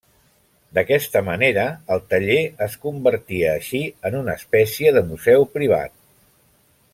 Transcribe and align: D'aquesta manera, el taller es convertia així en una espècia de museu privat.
D'aquesta 0.77 1.19
manera, 1.27 1.65
el 1.95 2.01
taller 2.13 2.37
es 2.67 2.77
convertia 2.87 3.51
així 3.59 3.83
en 4.11 4.19
una 4.23 4.35
espècia 4.41 4.95
de 4.97 5.05
museu 5.13 5.47
privat. 5.59 5.97